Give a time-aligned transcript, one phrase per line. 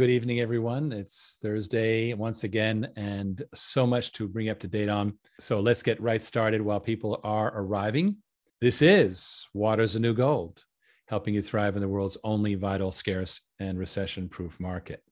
[0.00, 0.92] good evening, everyone.
[0.92, 5.12] It's Thursday once again, and so much to bring up to date on.
[5.38, 8.16] So let's get right started while people are arriving.
[8.62, 10.64] This is Water's a New Gold,
[11.08, 15.04] helping you thrive in the world's only vital, scarce, and recession proof market.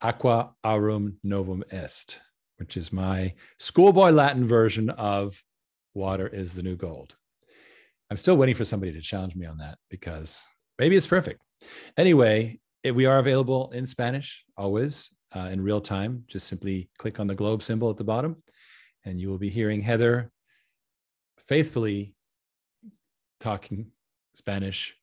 [0.00, 2.20] Aqua aurum novum est,
[2.58, 5.42] which is my schoolboy Latin version of
[5.92, 7.16] Water is the New Gold.
[8.12, 10.46] I'm still waiting for somebody to challenge me on that because
[10.78, 11.42] maybe it's perfect.
[11.96, 16.24] Anyway, we are available in Spanish always uh, in real time.
[16.26, 18.42] Just simply click on the globe symbol at the bottom,
[19.04, 20.30] and you will be hearing Heather
[21.48, 22.14] faithfully
[23.40, 23.90] talking
[24.34, 24.94] Spanish,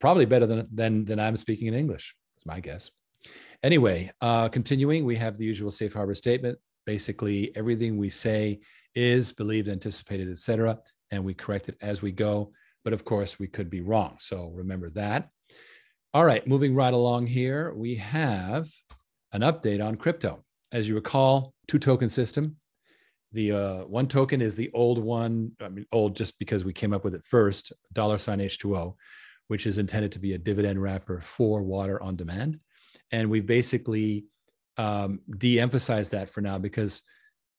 [0.00, 2.14] probably better than than than I'm speaking in English.
[2.36, 2.90] It's my guess.
[3.62, 6.58] Anyway, uh, continuing, we have the usual safe harbor statement.
[6.84, 8.60] Basically, everything we say
[8.94, 10.78] is believed, anticipated, etc.,
[11.12, 12.52] and we correct it as we go.
[12.84, 14.16] But of course, we could be wrong.
[14.18, 15.28] So remember that.
[16.14, 18.68] All right, moving right along here, we have
[19.32, 20.44] an update on crypto.
[20.70, 22.56] As you recall, two token system.
[23.32, 26.92] The uh, one token is the old one, I mean, old just because we came
[26.92, 28.94] up with it first, dollar sign H2O,
[29.48, 32.60] which is intended to be a dividend wrapper for water on demand.
[33.10, 34.26] And we've basically
[34.76, 37.00] um, de emphasized that for now because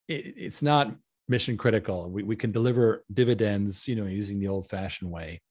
[0.06, 0.94] it, it's not
[1.26, 2.08] mission critical.
[2.08, 5.42] We, we can deliver dividends, you know, using the old fashioned way.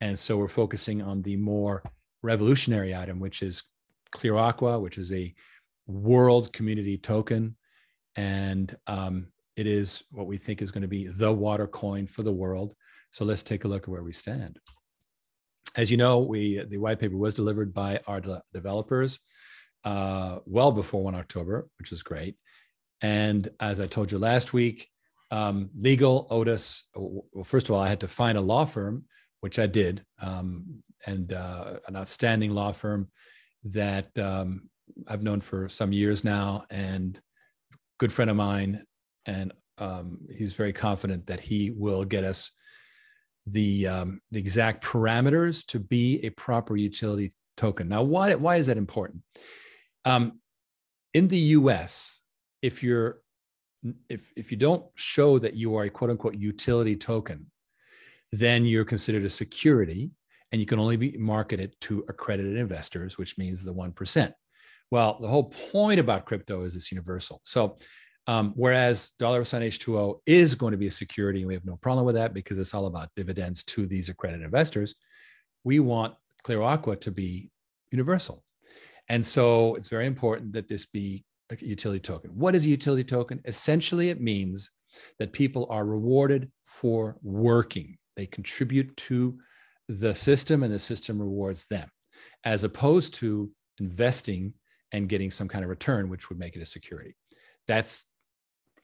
[0.00, 1.84] And so we're focusing on the more
[2.22, 3.62] revolutionary item, which is
[4.10, 5.34] Clear Aqua, which is a
[5.86, 7.56] world community token.
[8.16, 12.22] And um, it is what we think is going to be the water coin for
[12.22, 12.74] the world.
[13.10, 14.58] So let's take a look at where we stand.
[15.76, 19.18] As you know, we the white paper was delivered by our de- developers
[19.84, 22.36] uh, well before 1 October, which is great.
[23.00, 24.88] And as I told you last week,
[25.30, 29.04] um, legal us, well, first of all, I had to find a law firm,
[29.40, 30.04] which I did.
[30.20, 33.08] Um, and uh, an outstanding law firm
[33.64, 34.68] that um,
[35.06, 37.18] I've known for some years now, and
[37.98, 38.84] good friend of mine,
[39.26, 42.50] and um, he's very confident that he will get us
[43.46, 47.88] the um, the exact parameters to be a proper utility token.
[47.88, 49.22] Now, why why is that important?
[50.04, 50.40] Um,
[51.14, 52.20] in the U.S.,
[52.62, 53.20] if you're
[54.08, 57.46] if if you don't show that you are a quote unquote utility token,
[58.32, 60.10] then you're considered a security
[60.52, 64.32] and you can only be marketed to accredited investors, which means the 1%.
[64.90, 67.40] Well, the whole point about crypto is it's universal.
[67.44, 67.76] So,
[68.26, 71.76] um, whereas dollar sign H2O is going to be a security, and we have no
[71.76, 74.94] problem with that because it's all about dividends to these accredited investors,
[75.64, 76.14] we want
[76.44, 77.50] Clear Aqua to be
[77.90, 78.44] universal.
[79.08, 82.30] And so it's very important that this be a utility token.
[82.30, 83.40] What is a utility token?
[83.46, 84.70] Essentially, it means
[85.18, 87.96] that people are rewarded for working.
[88.16, 89.38] They contribute to
[89.88, 91.88] the system and the system rewards them,
[92.44, 93.50] as opposed to
[93.80, 94.52] investing
[94.92, 97.14] and getting some kind of return, which would make it a security.
[97.66, 98.04] That's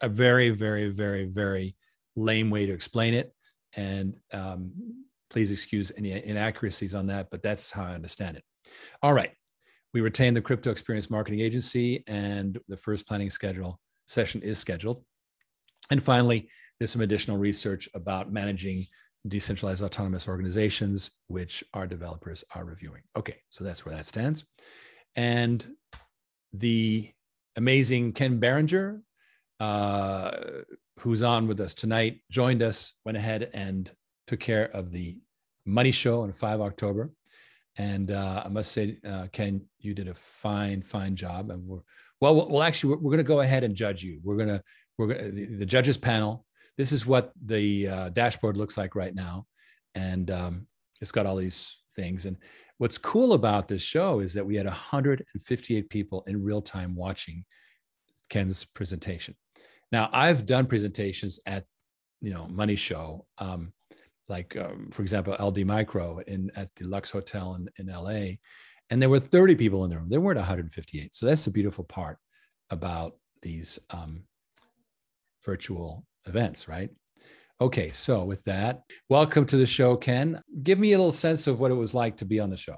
[0.00, 1.76] a very, very, very, very
[2.16, 3.32] lame way to explain it.
[3.76, 4.72] And um,
[5.30, 8.44] please excuse any inaccuracies on that, but that's how I understand it.
[9.02, 9.32] All right.
[9.92, 15.04] We retain the Crypto Experience Marketing Agency, and the first planning schedule session is scheduled.
[15.90, 16.48] And finally,
[16.78, 18.86] there's some additional research about managing
[19.26, 23.02] decentralized autonomous organizations, which our developers are reviewing.
[23.16, 24.44] Okay, so that's where that stands.
[25.16, 25.66] And
[26.52, 27.10] the
[27.56, 29.00] amazing Ken Berenger,
[29.60, 30.30] uh,
[31.00, 33.90] who's on with us tonight, joined us, went ahead and
[34.26, 35.18] took care of the
[35.64, 37.10] money show on 5 October.
[37.76, 41.50] And uh, I must say, uh, Ken, you did a fine, fine job.
[41.50, 41.80] And we're
[42.20, 44.20] well, well, actually, we're, we're going to go ahead and judge you.
[44.22, 44.62] We're going to,
[44.96, 46.46] we're to, the, the judges panel
[46.76, 49.46] this is what the uh, dashboard looks like right now.
[49.94, 50.66] And um,
[51.00, 52.26] it's got all these things.
[52.26, 52.36] And
[52.78, 57.44] what's cool about this show is that we had 158 people in real time watching
[58.28, 59.34] Ken's presentation.
[59.92, 61.64] Now, I've done presentations at,
[62.20, 63.72] you know, Money Show, um,
[64.28, 68.36] like, um, for example, LD Micro in at the Luxe Hotel in, in LA,
[68.90, 70.08] and there were 30 people in the room.
[70.08, 71.14] There weren't 158.
[71.14, 72.18] So that's the beautiful part
[72.70, 74.24] about these um,
[75.44, 76.90] virtual events, right?
[77.60, 80.40] Okay, so with that, welcome to the show, Ken.
[80.62, 82.76] Give me a little sense of what it was like to be on the show.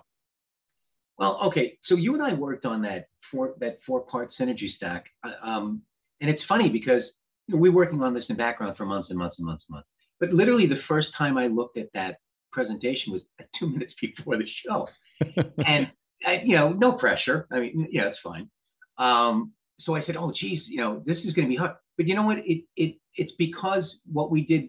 [1.19, 5.07] Well, okay, so you and I worked on that four that four part synergy stack,
[5.25, 5.83] uh, um,
[6.21, 7.03] and it's funny because
[7.49, 9.89] we're working on this in background for months and months and months and months.
[10.21, 12.17] But literally, the first time I looked at that
[12.53, 13.23] presentation was
[13.59, 14.89] two minutes before the show,
[15.67, 15.87] and
[16.27, 17.47] I, you know, no pressure.
[17.51, 18.51] I mean, yeah, it's fine.
[18.99, 22.07] Um, so I said, "Oh, geez, you know, this is going to be hard." But
[22.07, 22.39] you know what?
[22.39, 24.69] It it it's because what we did,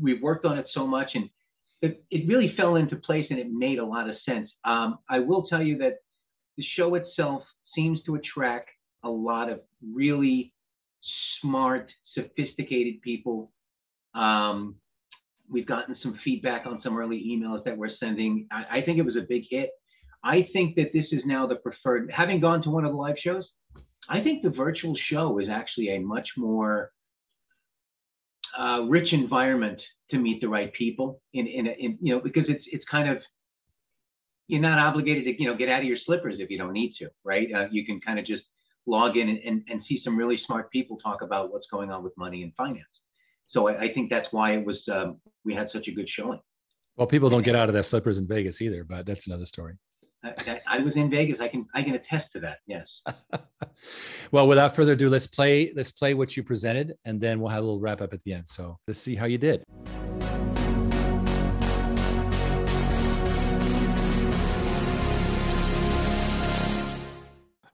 [0.00, 1.28] we've worked on it so much, and
[1.82, 4.50] it, it really fell into place, and it made a lot of sense.
[4.64, 5.98] Um, I will tell you that
[6.56, 7.42] the show itself
[7.74, 8.70] seems to attract
[9.04, 9.60] a lot of
[9.92, 10.52] really
[11.40, 13.50] smart, sophisticated people.
[14.14, 14.76] Um,
[15.50, 18.46] we've gotten some feedback on some early emails that we're sending.
[18.50, 19.70] I, I think it was a big hit.
[20.24, 23.16] I think that this is now the preferred, having gone to one of the live
[23.22, 23.44] shows,
[24.08, 26.92] I think the virtual show is actually a much more
[28.58, 32.64] uh, rich environment to meet the right people in, in, in, you know, because it's,
[32.66, 33.18] it's kind of,
[34.48, 36.94] you're not obligated to, you know, get out of your slippers if you don't need
[36.98, 37.48] to, right?
[37.54, 38.42] Uh, you can kind of just
[38.86, 42.02] log in and, and, and, see some really smart people talk about what's going on
[42.02, 42.84] with money and finance.
[43.50, 46.40] So I, I think that's why it was, um, we had such a good showing.
[46.96, 49.78] Well, people don't get out of their slippers in Vegas either, but that's another story.
[50.24, 51.38] I, I, was in Vegas.
[51.40, 52.58] I can I can attest to that.
[52.66, 52.86] Yes.
[54.32, 57.62] well, without further ado, let's play let's play what you presented, and then we'll have
[57.62, 58.46] a little wrap up at the end.
[58.46, 59.64] So let's see how you did.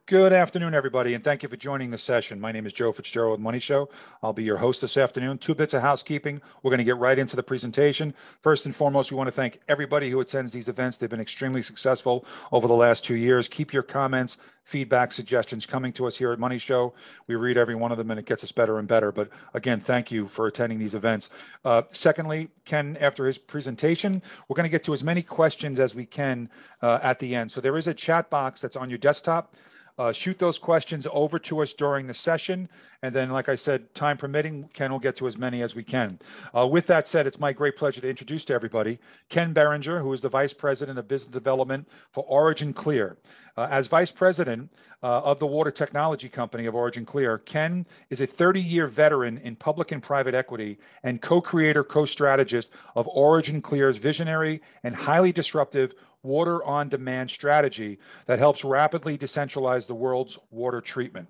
[0.09, 2.41] Good afternoon, everybody, and thank you for joining the session.
[2.41, 3.91] My name is Joe Fitzgerald with Money Show.
[4.23, 5.37] I'll be your host this afternoon.
[5.37, 6.41] Two bits of housekeeping.
[6.63, 8.15] We're going to get right into the presentation.
[8.41, 10.97] First and foremost, we want to thank everybody who attends these events.
[10.97, 13.49] They've been extremely successful over the last two years.
[13.49, 16.95] Keep your comments, feedback, suggestions coming to us here at Money Show.
[17.27, 19.13] We read every one of them, and it gets us better and better.
[19.13, 21.29] But again, thank you for attending these events.
[21.67, 25.95] Uh, secondly, Ken, after his presentation, we're going to get to as many questions as
[25.95, 26.49] we can
[26.81, 27.53] uh, at the end.
[27.53, 29.55] So there is a chat box that's on your desktop.
[29.99, 32.69] Uh, shoot those questions over to us during the session.
[33.03, 35.83] And then, like I said, time permitting, Ken will get to as many as we
[35.83, 36.19] can.
[36.57, 38.99] Uh, with that said, it's my great pleasure to introduce to everybody
[39.29, 43.19] Ken Berenger, who is the Vice President of Business Development for Origin Clear.
[43.57, 44.71] Uh, as Vice President
[45.03, 49.39] uh, of the Water Technology Company of Origin Clear, Ken is a 30 year veteran
[49.39, 54.95] in public and private equity and co creator, co strategist of Origin Clear's visionary and
[54.95, 55.95] highly disruptive
[56.29, 61.27] water on demand strategy that helps rapidly decentralize the world's water treatment.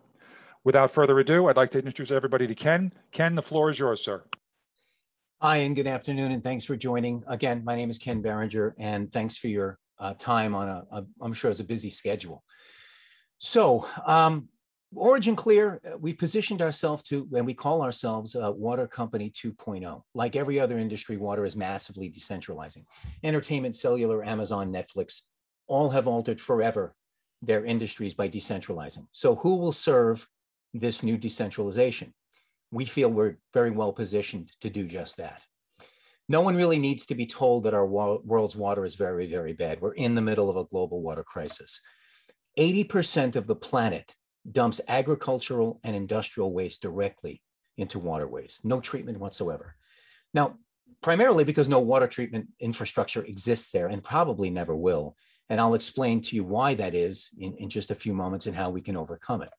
[0.65, 2.93] Without further ado, I'd like to introduce everybody to Ken.
[3.13, 4.25] Ken, the floor is yours, sir.
[5.41, 7.23] Hi, and good afternoon, and thanks for joining.
[7.29, 11.07] Again, my name is Ken Berenger, and thanks for your uh, time on a, a,
[11.21, 12.43] I'm sure it's a busy schedule.
[13.39, 14.49] So, um,
[14.95, 20.03] Origin Clear, uh, we positioned ourselves to, and we call ourselves a Water Company 2.0.
[20.15, 22.85] Like every other industry, water is massively decentralizing.
[23.23, 25.23] Entertainment, cellular, Amazon, Netflix,
[25.67, 26.95] all have altered forever
[27.43, 29.07] their industries by decentralizing.
[29.13, 30.27] So who will serve
[30.73, 32.15] this new decentralization?
[32.71, 35.45] We feel we're very well positioned to do just that.
[36.31, 39.81] No one really needs to be told that our world's water is very, very bad.
[39.81, 41.81] We're in the middle of a global water crisis.
[42.59, 44.15] 80% of the planet
[44.53, 47.43] dumps agricultural and industrial waste directly
[47.77, 49.77] into waterways, no treatment whatsoever.
[50.35, 50.57] Now,
[51.03, 55.17] primarily because no water treatment infrastructure exists there and probably never will.
[55.49, 58.57] And I'll explain to you why that is in, in just a few moments and
[58.57, 59.51] how we can overcome it.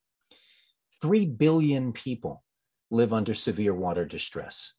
[1.01, 2.44] Three billion people
[2.92, 4.74] live under severe water distress.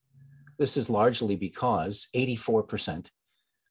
[0.58, 3.08] This is largely because 84%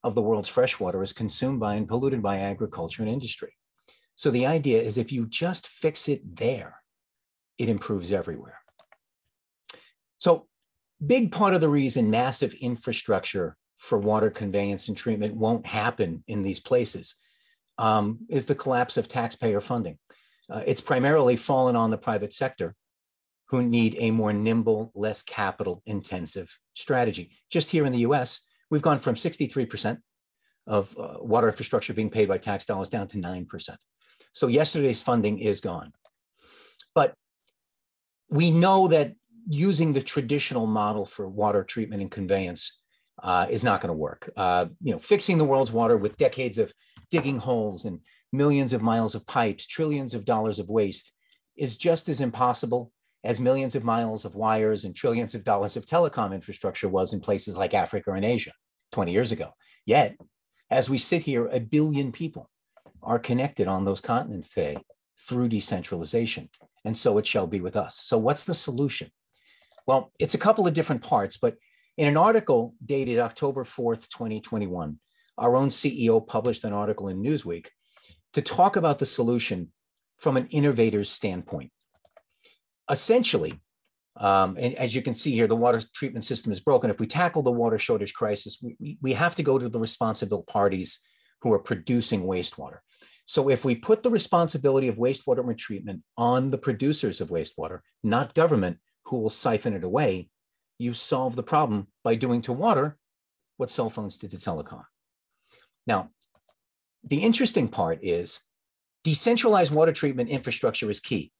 [0.03, 3.53] of the world's freshwater is consumed by and polluted by agriculture and industry.
[4.19, 6.81] So the idea is if you just fix it there,
[7.57, 8.60] it improves everywhere.
[10.18, 10.47] So
[11.07, 16.44] big part of the reason massive infrastructure for water conveyance and treatment won't happen in
[16.44, 17.16] these places
[17.78, 19.97] um, is the collapse of taxpayer funding.
[20.49, 22.76] Uh, it's primarily fallen on the private sector
[23.47, 27.31] who need a more nimble, less capital intensive strategy.
[27.49, 29.97] Just here in the US, we've gone from 63%
[30.68, 33.78] of uh, water infrastructure being paid by tax dollars down to 9%.
[34.33, 35.94] So yesterday's funding is gone.
[36.95, 37.14] But
[38.30, 39.14] we know that
[39.48, 42.78] using the traditional model for water treatment and conveyance
[43.21, 44.31] uh, is not going to work.
[44.36, 46.71] Uh, you know, fixing the world's water with decades of
[47.09, 48.00] digging holes and
[48.31, 51.12] millions of miles of pipes, trillions of dollars of waste
[51.57, 52.92] is just as impossible
[53.24, 57.19] as millions of miles of wires and trillions of dollars of telecom infrastructure was in
[57.19, 58.54] places like Africa and Asia
[58.94, 59.50] 20 years ago.
[59.86, 60.16] Yet,
[60.69, 62.50] as we sit here, a billion people
[63.03, 64.77] are connected on those continents today
[65.18, 66.49] through decentralization.
[66.85, 67.99] And so it shall be with us.
[67.99, 69.11] So, what's the solution?
[69.85, 71.56] Well, it's a couple of different parts, but
[71.97, 74.99] in an article dated October 4th, 2021,
[75.37, 77.68] our own CEO published an article in Newsweek
[78.33, 79.71] to talk about the solution
[80.18, 81.71] from an innovator's standpoint.
[82.89, 83.59] Essentially,
[84.18, 86.89] um, and as you can see here, the water treatment system is broken.
[86.89, 90.44] If we tackle the water shortage crisis, we, we have to go to the responsible
[90.44, 90.99] parties
[91.42, 92.80] who are producing wastewater.
[93.26, 98.34] So if we put the responsibility of wastewater treatment on the producers of wastewater, not
[98.34, 100.30] government who will siphon it away,
[100.80, 102.98] you solve the problem by doing to water
[103.58, 104.84] what cell phones did to telecom.
[105.86, 106.10] Now,
[107.04, 108.40] the interesting part is
[109.04, 111.31] decentralized water treatment infrastructure is key.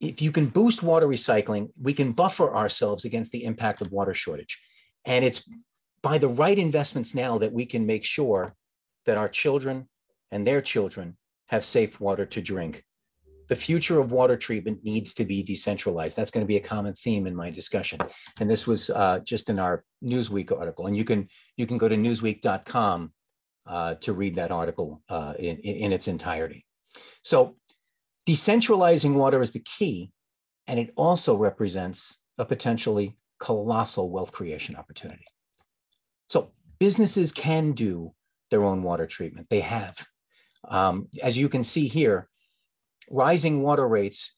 [0.00, 4.14] If you can boost water recycling, we can buffer ourselves against the impact of water
[4.14, 4.60] shortage.
[5.04, 5.48] And it's
[6.02, 8.54] by the right investments now that we can make sure
[9.06, 9.88] that our children
[10.30, 12.84] and their children have safe water to drink.
[13.48, 16.16] The future of water treatment needs to be decentralized.
[16.16, 18.00] That's going to be a common theme in my discussion.
[18.40, 20.86] And this was uh, just in our Newsweek article.
[20.86, 23.12] And you can you can go to newsweek.com
[23.66, 26.64] uh, to read that article uh, in, in its entirety.
[27.22, 27.56] So
[28.26, 30.10] decentralizing water is the key,
[30.66, 35.26] and it also represents a potentially colossal wealth creation opportunity.
[36.28, 38.14] So businesses can do
[38.54, 39.48] their own water treatment.
[39.50, 40.06] They have.
[40.68, 42.28] Um, as you can see here,
[43.10, 44.36] rising water rates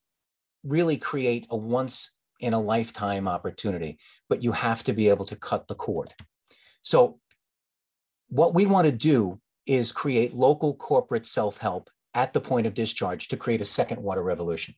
[0.64, 3.98] really create a once in a lifetime opportunity,
[4.30, 6.14] but you have to be able to cut the cord.
[6.80, 7.20] So
[8.28, 13.28] what we want to do is create local corporate self-help at the point of discharge
[13.28, 14.74] to create a second water revolution.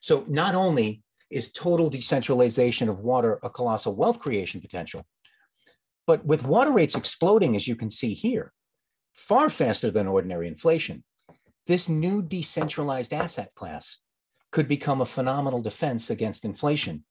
[0.00, 5.04] So not only is total decentralization of water a colossal wealth creation potential,
[6.06, 8.52] but with water rates exploding, as you can see here,
[9.16, 11.02] far faster than ordinary inflation,
[11.66, 13.98] this new decentralized asset class
[14.52, 17.04] could become a phenomenal defense against inflation.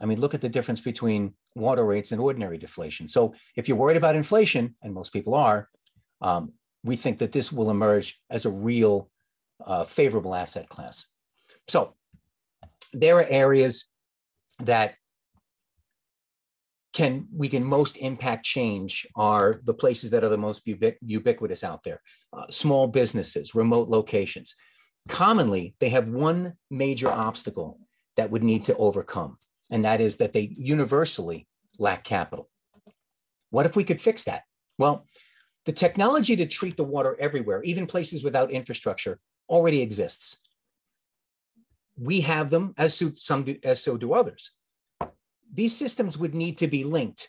[0.00, 3.08] I mean, look at the difference between water rates and ordinary deflation.
[3.08, 5.68] So if you're worried about inflation, and most people are,
[6.20, 6.52] um,
[6.82, 9.10] we think that this will emerge as a real
[9.64, 11.06] uh, favorable asset class.
[11.68, 11.94] So
[12.92, 13.86] there are areas
[14.60, 14.94] that
[16.92, 21.62] can we can most impact change are the places that are the most ubiqu- ubiquitous
[21.62, 22.00] out there.
[22.32, 24.54] Uh, small businesses remote locations.
[25.08, 27.78] Commonly they have one major obstacle
[28.16, 29.38] that would need to overcome
[29.70, 31.46] and that is that they universally
[31.78, 32.48] lack capital.
[33.50, 34.42] What if we could fix that?
[34.78, 35.06] Well
[35.66, 40.38] the technology to treat the water everywhere even places without infrastructure already exists.
[41.96, 44.52] We have them as so, some do, as so do others
[45.52, 47.28] these systems would need to be linked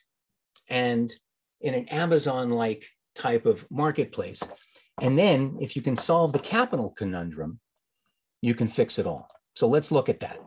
[0.69, 1.13] and
[1.59, 4.41] in an Amazon-like type of marketplace.
[5.01, 7.59] And then if you can solve the capital conundrum,
[8.41, 9.27] you can fix it all.
[9.55, 10.39] So let's look at that.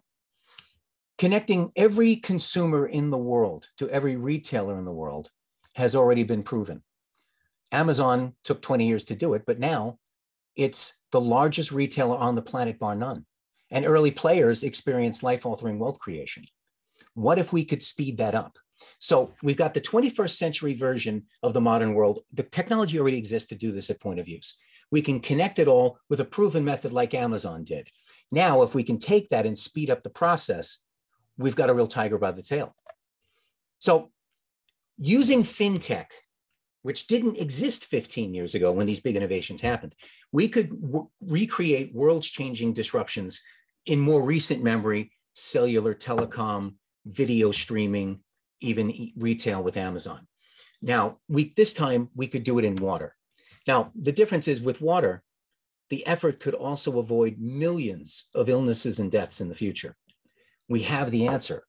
[1.19, 5.31] Connecting every consumer in the world to every retailer in the world
[5.76, 6.83] has already been proven.
[7.71, 9.99] Amazon took 20 years to do it, but now
[10.57, 13.26] it's the largest retailer on the planet, bar none.
[13.71, 16.45] And early players experience life altering wealth creation.
[17.14, 18.59] What if we could speed that up?
[18.99, 22.21] So we've got the 21st century version of the modern world.
[22.33, 24.59] The technology already exists to do this at point of use.
[24.90, 27.88] We can connect it all with a proven method like Amazon did.
[28.30, 30.78] Now, if we can take that and speed up the process,
[31.38, 32.75] we've got a real tiger by the tail.
[33.78, 34.11] So
[34.99, 36.06] using fintech,
[36.83, 39.94] which didn't exist 15 years ago when these big innovations happened,
[40.33, 40.71] we could
[41.21, 43.40] recreate world's changing disruptions
[43.87, 48.20] in more recent memory, cellular, telecom, video streaming,
[48.61, 50.26] even retail with Amazon.
[50.82, 53.14] Now, we this time we could do it in water.
[53.66, 55.23] Now, the difference is with water,
[55.90, 59.96] the effort could also avoid millions of illnesses and deaths in the future.
[60.68, 61.64] We have the answer.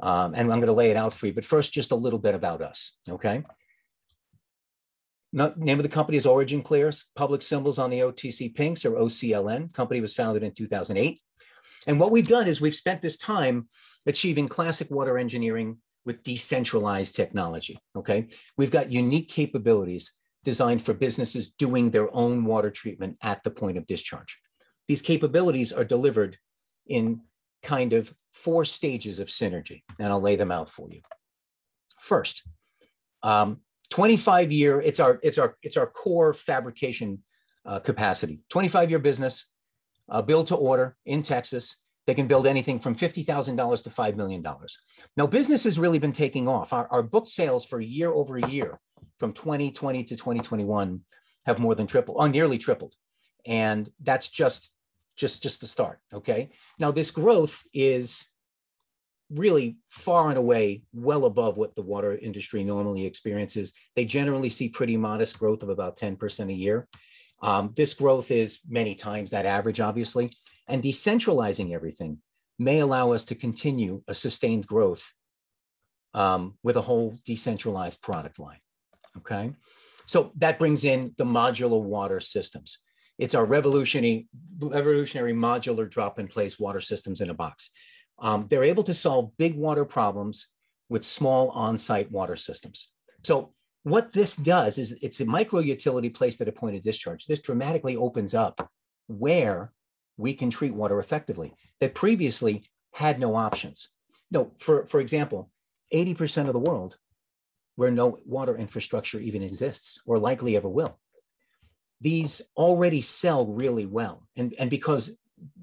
[0.00, 1.34] Um, and I'm going to lay it out for you.
[1.34, 3.44] But first, just a little bit about us, okay?
[5.32, 6.90] No, name of the company is Origin Clear.
[7.14, 9.72] Public symbols on the OTC Pinks or OCLN.
[9.72, 11.20] Company was founded in 2008.
[11.86, 13.68] And what we've done is we've spent this time
[14.06, 17.78] achieving classic water engineering with decentralized technology.
[17.96, 18.28] Okay.
[18.56, 20.12] We've got unique capabilities
[20.44, 24.38] designed for businesses doing their own water treatment at the point of discharge.
[24.88, 26.38] These capabilities are delivered
[26.86, 27.20] in
[27.62, 31.02] kind of four stages of synergy, and I'll lay them out for you.
[32.00, 32.42] First,
[33.22, 33.60] um,
[33.90, 37.22] 25 year, it's our, it's our, it's our core fabrication
[37.66, 38.40] uh, capacity.
[38.48, 39.49] 25 year business,
[40.10, 41.76] uh, build to order in Texas,
[42.06, 43.24] they can build anything from $50,000
[43.84, 44.44] to $5 million.
[45.16, 46.72] Now, business has really been taking off.
[46.72, 48.80] Our, our book sales for a year over a year
[49.18, 51.00] from 2020 to 2021
[51.46, 52.94] have more than tripled, or nearly tripled.
[53.46, 54.72] And that's just,
[55.16, 56.50] just, just the start, okay?
[56.78, 58.26] Now, this growth is
[59.30, 63.72] really far and away well above what the water industry normally experiences.
[63.94, 66.88] They generally see pretty modest growth of about 10% a year.
[67.42, 70.30] Um, this growth is many times that average, obviously.
[70.68, 72.18] And decentralizing everything
[72.58, 75.12] may allow us to continue a sustained growth
[76.14, 78.58] um, with a whole decentralized product line.
[79.18, 79.52] Okay.
[80.06, 82.78] So that brings in the modular water systems.
[83.18, 84.28] It's our revolutionary,
[84.58, 87.70] revolutionary modular drop in place water systems in a box.
[88.18, 90.48] Um, they're able to solve big water problems
[90.88, 92.90] with small on site water systems.
[93.22, 97.26] So, what this does is it's a micro utility placed at a point of discharge.
[97.26, 98.70] This dramatically opens up
[99.06, 99.72] where
[100.16, 103.88] we can treat water effectively that previously had no options.
[104.30, 105.50] No, for, for example,
[105.92, 106.98] 80% of the world
[107.76, 110.98] where no water infrastructure even exists or likely ever will.
[112.00, 114.26] These already sell really well.
[114.36, 115.16] And, and because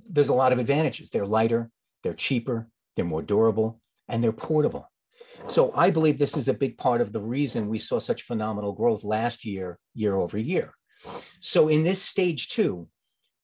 [0.10, 1.70] there's a lot of advantages, they're lighter,
[2.04, 4.90] they're cheaper, they're more durable, and they're portable.
[5.50, 8.74] So I believe this is a big part of the reason we saw such phenomenal
[8.74, 10.74] growth last year, year over year.
[11.40, 12.88] So in this stage two,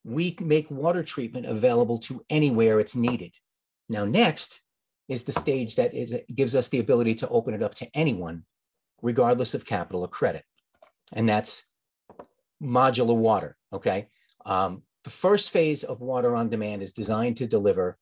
[0.04, 3.34] we make water treatment available to anywhere it's needed.
[3.88, 4.62] Now, next
[5.08, 8.44] is the stage that is, gives us the ability to open it up to anyone,
[9.02, 10.44] regardless of capital or credit.
[11.14, 11.64] And that's
[12.62, 14.08] modular water, okay?
[14.46, 17.98] Um, the first phase of water on demand is designed to deliver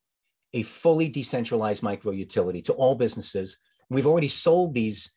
[0.52, 3.58] a fully decentralized micro utility to all businesses.
[3.92, 5.12] We've already sold these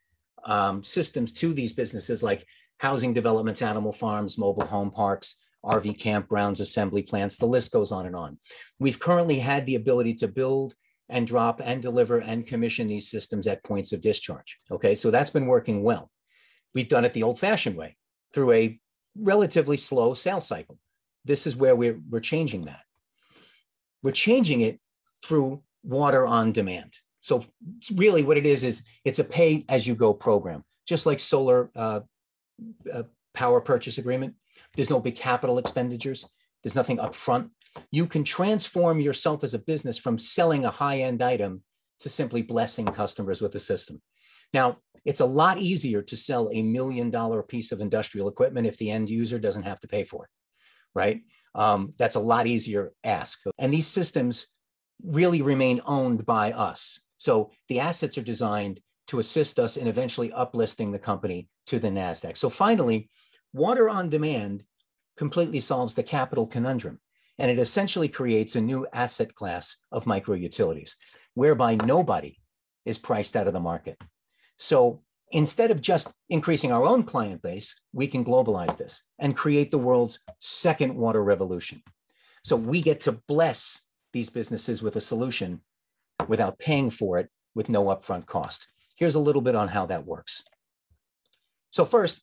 [0.46, 2.46] um, systems to these businesses like
[2.78, 8.06] housing developments, animal farms, mobile home parks, RV campgrounds, assembly plants, the list goes on
[8.06, 8.38] and on.
[8.80, 10.76] We've currently had the ability to build
[11.10, 14.58] and drop and deliver and commission these systems at points of discharge.
[14.72, 16.12] Okay, so that's been working well.
[16.74, 17.96] We've done it the old fashioned way
[18.34, 18.80] through a
[19.18, 20.78] relatively slow sales cycle.
[21.24, 22.82] This is where we're, we're changing that.
[24.04, 24.80] We're changing it
[25.24, 26.94] through water on demand.
[27.26, 27.44] So
[27.96, 31.72] really what it is, is it's a pay as you go program, just like solar
[31.76, 32.02] uh,
[32.94, 33.04] uh,
[33.34, 34.36] power purchase agreement.
[34.76, 36.30] There's no big capital expenditures.
[36.62, 37.50] There's nothing upfront.
[37.92, 41.64] You can transform yourself as a business from selling a high-end item
[42.02, 44.04] to simply blessing customers with a system.
[44.54, 48.78] Now, it's a lot easier to sell a million dollar piece of industrial equipment if
[48.78, 50.30] the end user doesn't have to pay for it,
[50.94, 51.22] right?
[51.56, 53.40] Um, that's a lot easier ask.
[53.58, 54.46] And these systems
[55.04, 57.00] really remain owned by us.
[57.26, 61.88] So the assets are designed to assist us in eventually uplisting the company to the
[61.88, 62.38] NASDAQ.
[62.38, 63.10] So finally,
[63.52, 64.64] water on demand
[65.18, 67.00] completely solves the capital conundrum.
[67.40, 70.98] And it essentially creates a new asset class of micro utilities
[71.34, 72.38] whereby nobody
[72.86, 74.00] is priced out of the market.
[74.60, 79.72] So instead of just increasing our own client base, we can globalize this and create
[79.72, 81.82] the world's second water revolution.
[82.44, 83.82] So we get to bless
[84.14, 85.62] these businesses with a solution
[86.28, 88.68] without paying for it with no upfront cost.
[88.98, 90.44] Here's a little bit on how that works.
[91.72, 92.22] So first,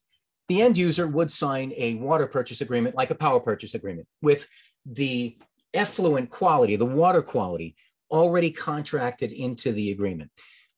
[0.49, 4.49] the end user would sign a water purchase agreement like a power purchase agreement with
[4.85, 5.39] the
[5.75, 7.77] effluent quality, the water quality
[8.11, 10.31] already contracted into the agreement.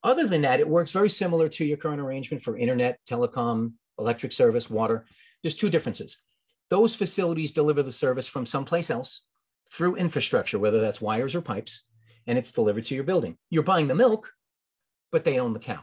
[0.03, 4.33] Other than that, it works very similar to your current arrangement for internet, telecom, electric
[4.33, 5.07] service, water.
[5.43, 6.19] There's two differences.
[6.71, 9.23] Those facilities deliver the service from someplace else
[9.73, 11.85] through infrastructure, whether that's wires or pipes,
[12.27, 13.37] and it's delivered to your building.
[13.51, 14.33] You're buying the milk,
[15.13, 15.81] but they own the cow.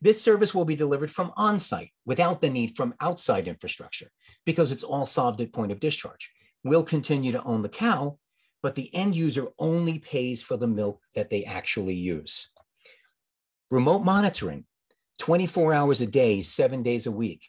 [0.00, 4.10] This service will be delivered from on site without the need from outside infrastructure
[4.44, 6.30] because it's all solved at point of discharge.
[6.64, 8.18] We'll continue to own the cow,
[8.62, 12.48] but the end user only pays for the milk that they actually use.
[13.70, 14.64] Remote monitoring,
[15.20, 17.48] 24 hours a day, seven days a week,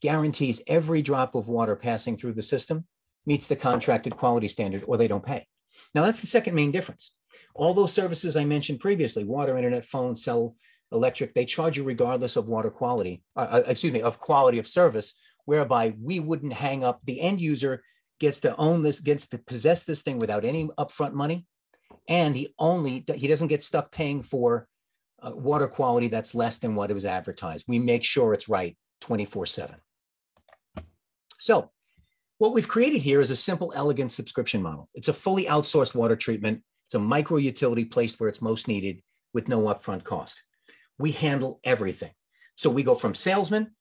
[0.00, 2.86] guarantees every drop of water passing through the system
[3.24, 5.46] meets the contracted quality standard or they don't pay.
[5.94, 7.12] Now that's the second main difference.
[7.54, 10.56] All those services I mentioned previously, water, internet, phone, cell,
[10.92, 14.66] electric, they charge you regardless of water quality, uh, uh, excuse me, of quality of
[14.66, 17.00] service, whereby we wouldn't hang up.
[17.04, 17.82] The end user
[18.20, 21.46] gets to own this, gets to possess this thing without any upfront money.
[22.08, 24.68] And he only, he doesn't get stuck paying for
[25.22, 27.64] uh, water quality that's less than what it was advertised.
[27.66, 29.76] We make sure it's right 24 seven.
[31.38, 31.70] So
[32.38, 34.88] what we've created here is a simple, elegant subscription model.
[34.94, 36.62] It's a fully outsourced water treatment.
[36.84, 40.42] It's a micro utility placed where it's most needed with no upfront cost.
[40.98, 42.12] We handle everything.
[42.54, 43.72] So we go from salesman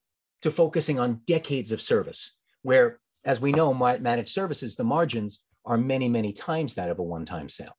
[0.42, 5.78] to focusing on decades of service, where, as we know, managed services, the margins are
[5.78, 7.76] many, many times that of a one time sale.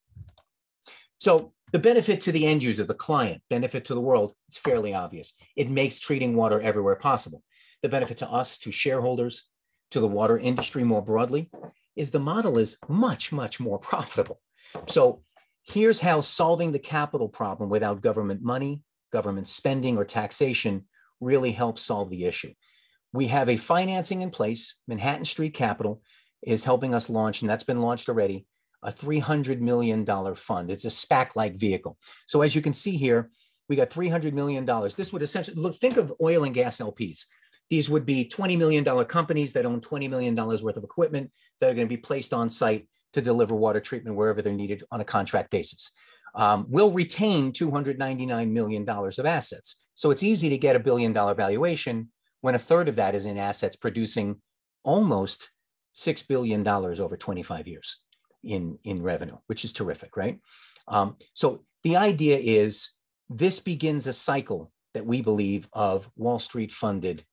[1.18, 4.94] So the benefit to the end user, the client, benefit to the world, it's fairly
[4.94, 5.34] obvious.
[5.56, 7.42] It makes treating water everywhere possible.
[7.82, 9.44] The benefit to us, to shareholders,
[9.90, 11.50] to the water industry more broadly
[11.96, 14.40] is the model is much, much more profitable.
[14.88, 15.22] So
[15.62, 20.84] here's how solving the capital problem without government money, government spending, or taxation
[21.20, 22.52] really helps solve the issue.
[23.12, 24.74] We have a financing in place.
[24.88, 26.02] Manhattan Street Capital
[26.42, 28.46] is helping us launch, and that's been launched already,
[28.82, 30.70] a $300 million fund.
[30.70, 31.96] It's a SPAC-like vehicle.
[32.26, 33.30] So as you can see here,
[33.68, 34.66] we got $300 million.
[34.96, 37.24] This would essentially, look, think of oil and gas LPs.
[37.70, 41.74] These would be $20 million companies that own $20 million worth of equipment that are
[41.74, 45.04] going to be placed on site to deliver water treatment wherever they're needed on a
[45.04, 45.90] contract basis.
[46.34, 49.76] Um, will retain $299 million of assets.
[49.94, 53.24] So it's easy to get a billion dollar valuation when a third of that is
[53.24, 54.40] in assets producing
[54.82, 55.50] almost
[55.96, 57.98] $6 billion over 25 years
[58.42, 60.40] in, in revenue, which is terrific, right?
[60.88, 62.90] Um, so the idea is
[63.30, 67.24] this begins a cycle that we believe of Wall Street funded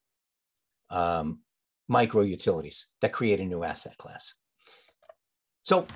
[0.91, 1.39] um,
[1.87, 4.35] micro utilities that create a new asset class.
[5.61, 5.87] So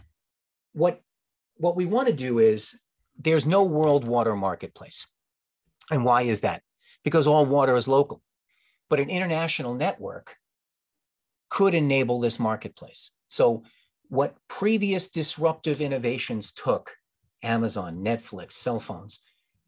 [0.73, 1.01] what,
[1.57, 2.75] what we want to do is
[3.17, 5.07] there's no world water marketplace.
[5.91, 6.61] And why is that?
[7.03, 8.21] Because all water is local.
[8.89, 10.35] But an international network
[11.49, 13.11] could enable this marketplace.
[13.29, 13.63] So
[14.09, 16.95] what previous disruptive innovations took,
[17.41, 19.19] Amazon, Netflix, cell phones,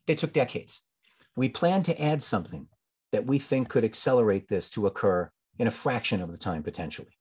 [0.05, 0.81] they took decades.
[1.36, 2.67] We plan to add something
[3.12, 7.17] that we think could accelerate this to occur in a fraction of the time potentially.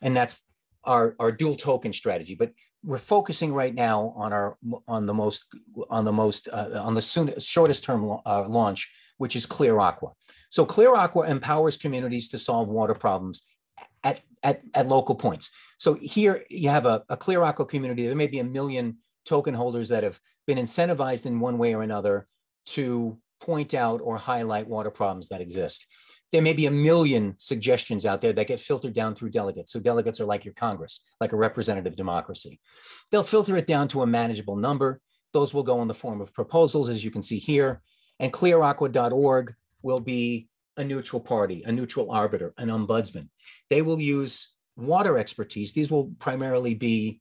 [0.00, 0.42] And that's
[0.84, 2.34] our, our dual token strategy.
[2.34, 2.52] But
[2.84, 4.56] we're focusing right now on our
[4.88, 5.44] on the most
[5.88, 10.10] on the most uh, on the soonest shortest term uh, launch, which is Clear Aqua.
[10.50, 13.42] So Clear Aqua empowers communities to solve water problems
[14.02, 15.50] at, at, at local points.
[15.78, 18.06] So here you have a, a Clear Aqua community.
[18.06, 21.82] There may be a million token holders that have been incentivized in one way or
[21.82, 22.26] another
[22.66, 25.86] to point out or highlight water problems that exist
[26.32, 29.70] there may be a million suggestions out there that get filtered down through delegates.
[29.70, 32.58] So delegates are like your Congress, like a representative democracy.
[33.10, 35.00] They'll filter it down to a manageable number.
[35.32, 37.82] Those will go in the form of proposals, as you can see here.
[38.18, 43.28] And clearaqua.org will be a neutral party, a neutral arbiter, an ombudsman.
[43.68, 45.74] They will use water expertise.
[45.74, 47.20] These will primarily be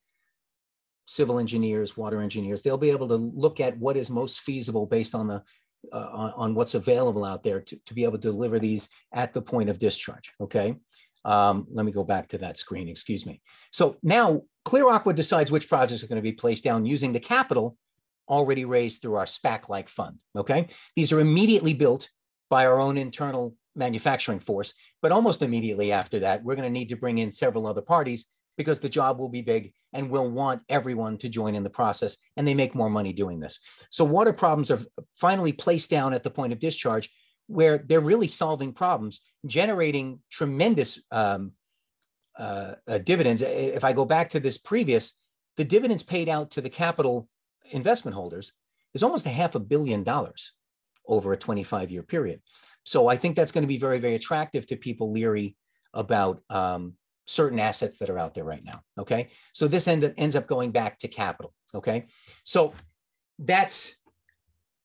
[1.05, 2.61] civil engineers, water engineers.
[2.61, 5.43] They'll be able to look at what is most feasible based on the
[5.91, 9.33] uh, on, on, what's available out there to, to be able to deliver these at
[9.33, 10.75] the point of discharge, okay?
[11.25, 13.41] Um, let me go back to that screen, excuse me.
[13.71, 17.77] So now Clear Aqua decides which projects are gonna be placed down using the capital
[18.29, 20.67] already raised through our SPAC-like fund, okay?
[20.95, 22.09] These are immediately built
[22.49, 26.97] by our own internal manufacturing force, but almost immediately after that, we're gonna need to
[26.97, 28.25] bring in several other parties
[28.61, 32.17] because the job will be big and we'll want everyone to join in the process
[32.37, 33.59] and they make more money doing this.
[33.89, 34.79] So water problems are
[35.15, 37.09] finally placed down at the point of discharge
[37.47, 41.51] where they're really solving problems, generating tremendous um,
[42.37, 43.41] uh, uh, dividends.
[43.41, 45.13] If I go back to this previous,
[45.57, 47.27] the dividends paid out to the capital
[47.71, 48.53] investment holders
[48.93, 50.53] is almost a half a billion dollars
[51.07, 52.41] over a 25 year period.
[52.83, 55.55] So I think that's going to be very, very attractive to people leery
[55.93, 56.93] about um,
[57.31, 58.81] certain assets that are out there right now.
[58.99, 59.29] Okay.
[59.53, 61.53] So this end, ends up going back to capital.
[61.73, 62.05] Okay.
[62.43, 62.73] So
[63.39, 63.95] that's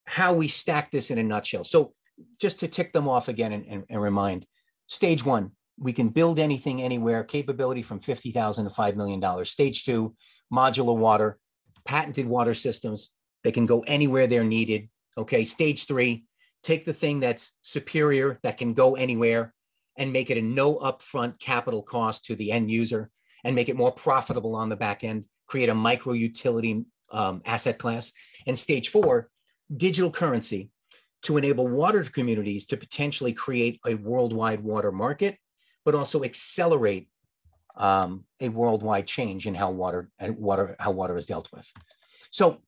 [0.05, 1.63] how we stack this in a nutshell.
[1.63, 1.93] So
[2.39, 4.45] just to tick them off again and, and, and remind
[4.87, 9.45] stage one, we can build anything anywhere, capability from 50,000 to $5 million.
[9.45, 10.15] Stage two,
[10.51, 11.37] modular water,
[11.85, 13.11] patented water systems.
[13.43, 14.89] They can go anywhere they're needed.
[15.17, 15.45] Okay.
[15.45, 16.25] Stage three,
[16.63, 19.53] take the thing that's superior, that can go anywhere,
[19.97, 23.09] and make it a no upfront capital cost to the end user
[23.43, 27.77] and make it more profitable on the back end, create a micro utility um, asset
[27.77, 28.11] class.
[28.45, 29.29] And stage four,
[29.75, 30.69] digital currency
[31.23, 35.37] to enable water communities to potentially create a worldwide water market,
[35.83, 37.09] but also accelerate
[37.75, 41.71] um, a worldwide change in how water and water how water is dealt with.
[42.31, 42.61] So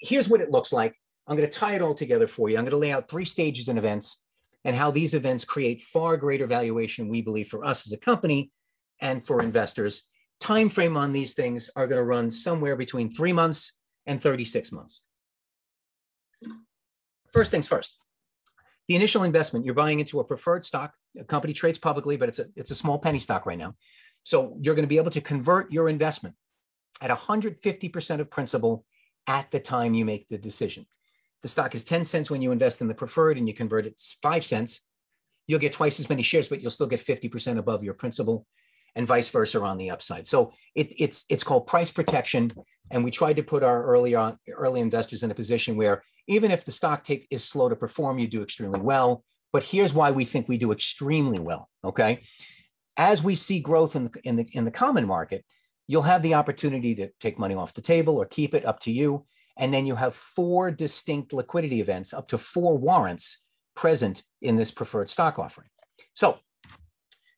[0.00, 0.94] here's what it looks like.
[1.26, 2.56] I'm going to tie it all together for you.
[2.56, 4.20] I'm going to lay out three stages and events
[4.64, 8.50] and how these events create far greater valuation, we believe, for us as a company
[9.00, 10.02] and for investors.
[10.40, 14.72] Time frame on these things are going to run somewhere between three months and 36
[14.72, 15.02] months.
[17.32, 17.96] First things first,
[18.88, 20.94] the initial investment, you're buying into a preferred stock.
[21.18, 23.74] A company trades publicly, but it's a, it's a small penny stock right now.
[24.22, 26.34] So you're going to be able to convert your investment
[27.00, 28.84] at 150% of principal
[29.26, 30.86] at the time you make the decision
[31.42, 34.00] the stock is 10 cents when you invest in the preferred and you convert it
[34.22, 34.80] five cents,
[35.46, 38.46] you'll get twice as many shares, but you'll still get 50% above your principal
[38.94, 40.26] and vice versa on the upside.
[40.26, 42.52] So it, it's it's called price protection.
[42.90, 46.50] And we tried to put our early on early investors in a position where even
[46.50, 49.24] if the stock take is slow to perform, you do extremely well.
[49.52, 51.68] But here's why we think we do extremely well.
[51.84, 52.20] Okay.
[52.96, 55.44] As we see growth in the in the in the common market,
[55.86, 58.92] you'll have the opportunity to take money off the table or keep it up to
[58.92, 59.26] you.
[59.58, 63.42] And then you have four distinct liquidity events, up to four warrants
[63.74, 65.68] present in this preferred stock offering.
[66.14, 66.38] So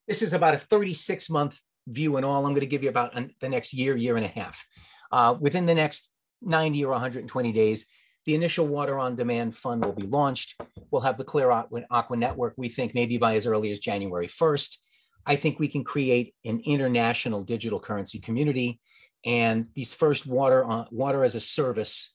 [0.07, 2.45] this is about a 36 month view in all.
[2.45, 4.65] I'm going to give you about the next year, year and a half.
[5.13, 6.11] Uh, within the next
[6.43, 7.87] 90 or 120 days,
[8.25, 10.61] the initial water on demand fund will be launched.
[10.91, 14.79] We'll have the Clear Aqua Network, we think maybe by as early as January 1st.
[15.27, 18.81] I think we can create an international digital currency community
[19.25, 22.13] and these first water on, water as a service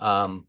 [0.00, 0.46] um,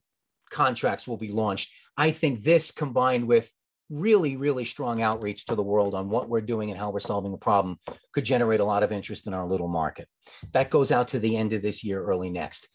[0.49, 1.71] contracts will be launched.
[1.97, 3.51] I think this combined with
[3.89, 7.31] really, really strong outreach to the world on what we're doing and how we're solving
[7.31, 7.79] the problem
[8.11, 10.07] could generate a lot of interest in our little market.
[10.51, 12.67] That goes out to the end of this year, early next.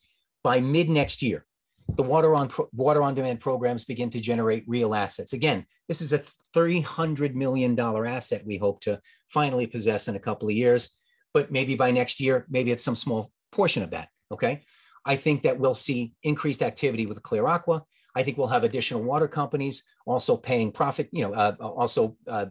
[0.42, 1.44] By mid next year,
[1.96, 5.32] the water on water on demand programs begin to generate real assets.
[5.32, 6.22] Again, this is a
[6.54, 10.90] $300 million asset we hope to finally possess in a couple of years,
[11.34, 14.08] but maybe by next year, maybe it's some small portion of that.
[14.30, 14.62] Okay.
[15.04, 17.84] I think that we'll see increased activity with Clear Aqua.
[18.14, 22.46] I think we'll have additional water companies also paying profit, you know, uh, also uh,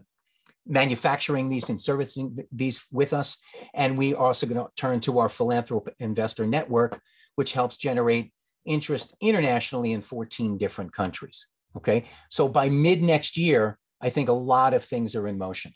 [0.66, 3.38] manufacturing these and servicing these with us.
[3.74, 7.00] And we are also going to turn to our philanthropic investor network,
[7.36, 8.32] which helps generate
[8.64, 11.46] interest internationally in 14 different countries.
[11.76, 12.04] Okay.
[12.28, 15.72] So by mid next year, I think a lot of things are in motion.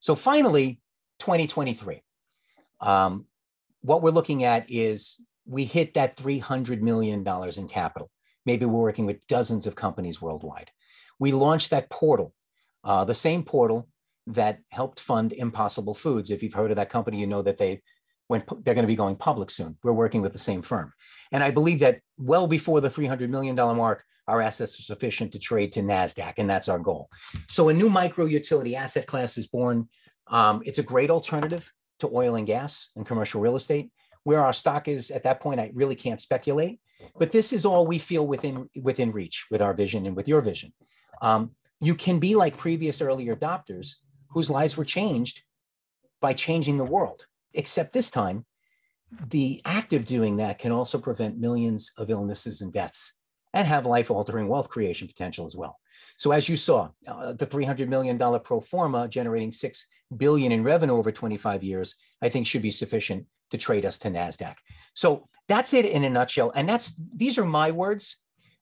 [0.00, 0.80] So finally,
[1.18, 2.02] 2023.
[2.80, 3.26] Um,
[3.82, 8.10] what we're looking at is we hit that $300 million in capital.
[8.46, 10.70] Maybe we're working with dozens of companies worldwide.
[11.18, 12.34] We launched that portal,
[12.84, 13.88] uh, the same portal
[14.26, 16.30] that helped fund Impossible Foods.
[16.30, 17.82] If you've heard of that company, you know that they
[18.28, 19.76] went, they're going to be going public soon.
[19.82, 20.92] We're working with the same firm.
[21.32, 25.38] And I believe that well before the $300 million mark, our assets are sufficient to
[25.38, 27.10] trade to NASDAQ, and that's our goal.
[27.48, 29.88] So a new micro utility asset class is born.
[30.28, 33.90] Um, it's a great alternative to oil and gas and commercial real estate.
[34.24, 36.80] Where our stock is at that point, I really can't speculate.
[37.18, 40.42] But this is all we feel within within reach with our vision and with your
[40.42, 40.72] vision.
[41.22, 43.94] Um, you can be like previous earlier adopters
[44.28, 45.42] whose lives were changed
[46.20, 47.24] by changing the world.
[47.54, 48.44] Except this time,
[49.28, 53.14] the act of doing that can also prevent millions of illnesses and deaths
[53.52, 55.78] and have life-altering wealth creation potential as well.
[56.16, 59.86] So as you saw, uh, the $300 million pro forma generating 6
[60.16, 64.10] billion in revenue over 25 years, I think should be sufficient to trade us to
[64.10, 64.54] NASDAQ.
[64.94, 66.52] So that's it in a nutshell.
[66.54, 68.16] And that's these are my words.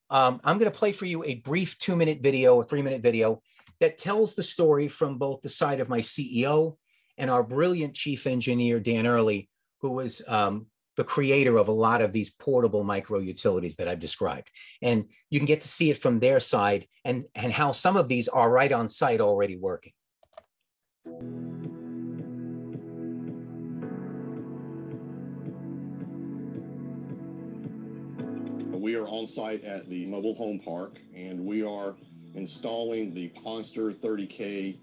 [0.09, 3.01] Um, I'm going to play for you a brief two minute video or three minute
[3.01, 3.41] video
[3.79, 6.77] that tells the story from both the side of my CEO
[7.17, 9.49] and our brilliant chief engineer, Dan Early,
[9.81, 10.67] who was um,
[10.99, 14.51] the creator of a lot of these portable micro utilities that I've described.
[14.81, 18.09] And you can get to see it from their side and, and how some of
[18.09, 19.93] these are right on site already working.
[28.77, 31.95] We are on site at the mobile home park and we are
[32.35, 34.79] installing the Pondster 30K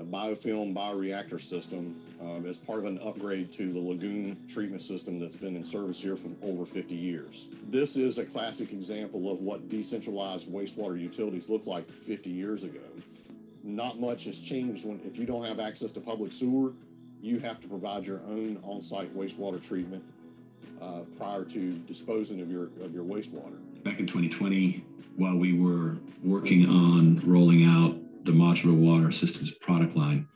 [0.00, 5.18] uh, biofilm bioreactor system um, as part of an upgrade to the lagoon treatment system
[5.18, 7.46] that's been in service here for over 50 years.
[7.68, 12.80] This is a classic example of what decentralized wastewater utilities looked like 50 years ago.
[13.62, 16.72] Not much has changed when if you don't have access to public sewer,
[17.20, 20.02] you have to provide your own on-site wastewater treatment
[20.80, 23.58] uh, prior to disposing of your of your wastewater.
[23.84, 24.82] Back in 2020,
[25.16, 30.26] while we were working on rolling out the modular water systems product line,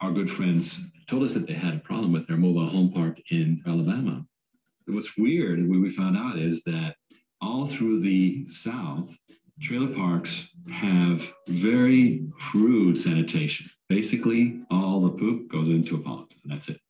[0.00, 3.20] our good friends told us that they had a problem with their mobile home park
[3.30, 4.24] in Alabama.
[4.86, 6.96] What's weird, what we found out is that
[7.40, 9.16] all through the South,
[9.60, 13.66] trailer parks have very crude sanitation.
[13.88, 16.80] Basically, all the poop goes into a pond, and that's it.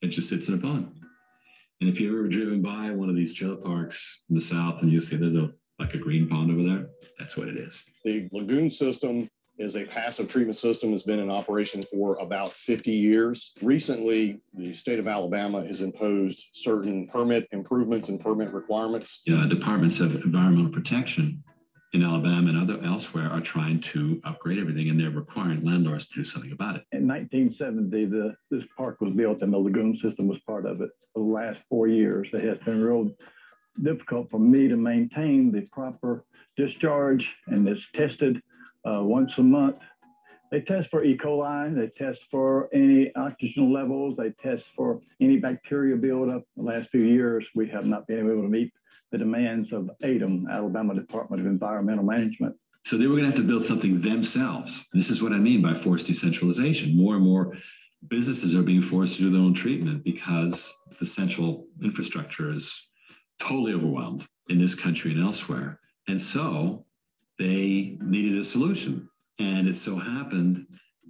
[0.00, 0.94] It just sits in a pond.
[1.80, 4.90] And if you've ever driven by one of these trailer parks in the South and
[4.90, 7.84] you see there's a like a green pond over there, that's what it is.
[8.04, 12.92] The lagoon system is a passive treatment system has been in operation for about 50
[12.92, 13.52] years.
[13.60, 19.22] Recently, the state of Alabama has imposed certain permit improvements and permit requirements.
[19.26, 21.42] Yeah, departments of environmental protection
[21.92, 26.14] in Alabama and other elsewhere are trying to upgrade everything, and they're requiring landlords to
[26.14, 26.84] do something about it.
[26.92, 30.90] In 1970, the this park was built, and the lagoon system was part of it.
[31.14, 33.10] For the last four years, it has been real
[33.82, 36.24] difficult for me to maintain the proper
[36.56, 38.42] discharge, and it's tested
[38.84, 39.76] uh, once a month.
[40.50, 41.16] They test for E.
[41.16, 46.42] coli, they test for any oxygen levels, they test for any bacteria buildup.
[46.56, 48.72] The last few years, we have not been able to meet
[49.12, 52.56] the demands of ADEM, Alabama Department of Environmental Management.
[52.84, 54.84] So they were going to have to build something themselves.
[54.94, 56.96] this is what I mean by forced decentralization.
[56.96, 57.54] More and more
[58.06, 62.72] businesses are being forced to do their own treatment because the central infrastructure is
[63.40, 65.80] totally overwhelmed in this country and elsewhere.
[66.06, 66.86] And so
[67.38, 69.08] they needed a solution.
[69.38, 70.66] And it so happened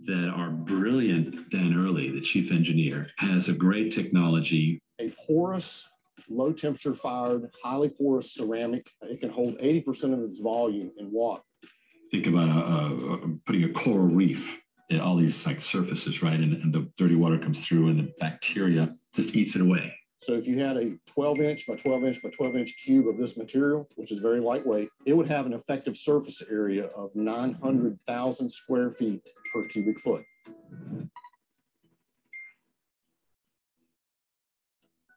[0.06, 4.80] that our brilliant Dan Early, the chief engineer, has a great technology.
[5.00, 5.88] A porous
[6.28, 8.90] low temperature fired, highly porous ceramic.
[9.02, 11.42] It can hold 80% of its volume in water.
[12.10, 14.56] Think about a, a, putting a coral reef
[14.90, 16.38] in all these like surfaces, right?
[16.38, 19.97] And, and the dirty water comes through and the bacteria just eats it away.
[20.20, 23.18] So if you had a 12 inch by 12 inch by 12 inch cube of
[23.18, 28.50] this material, which is very lightweight, it would have an effective surface area of 900,000
[28.50, 30.24] square feet per cubic foot.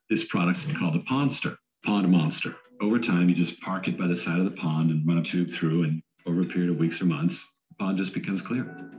[0.10, 2.56] This product's called a Pondster, Pond Monster.
[2.80, 5.24] Over time, you just park it by the side of the pond and run a
[5.24, 8.92] tube through, and over a period of weeks or months, the pond just becomes clear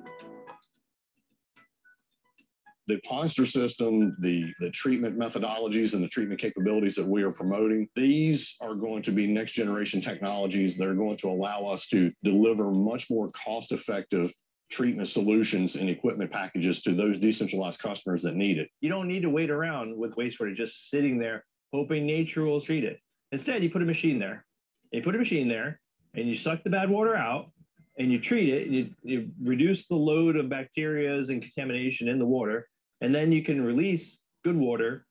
[2.87, 7.89] the Pondster system, the, the treatment methodologies and the treatment capabilities that we are promoting,
[7.95, 12.11] these are going to be next generation technologies that are going to allow us to
[12.23, 14.33] deliver much more cost effective
[14.71, 18.69] treatment solutions and equipment packages to those decentralized customers that need it.
[18.81, 22.85] You don't need to wait around with wastewater just sitting there hoping nature will treat
[22.85, 23.01] it.
[23.33, 24.45] Instead, you put a machine there.
[24.93, 25.81] You put a machine there
[26.15, 27.51] and you suck the bad water out
[27.99, 32.27] and you treat it, you, you reduce the load of bacteria and contamination in the
[32.27, 32.69] water,
[33.03, 35.05] and then you can release good water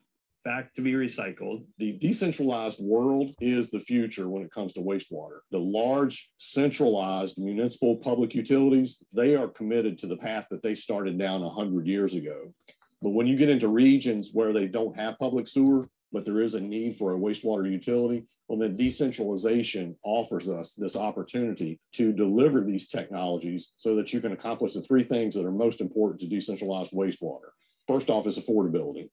[0.46, 1.66] back to be recycled.
[1.78, 5.40] The decentralized world is the future when it comes to wastewater.
[5.52, 11.20] The large centralized municipal public utilities, they are committed to the path that they started
[11.20, 12.54] down 100 years ago.
[13.02, 16.56] But when you get into regions where they don't have public sewer, but there is
[16.56, 22.62] a need for a wastewater utility, well, then decentralization offers us this opportunity to deliver
[22.62, 26.28] these technologies so that you can accomplish the three things that are most important to
[26.28, 27.52] decentralized wastewater.
[27.88, 29.10] First off is affordability.